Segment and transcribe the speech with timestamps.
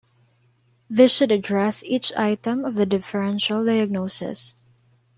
[0.89, 4.55] This should address each item of the differential diagnosis.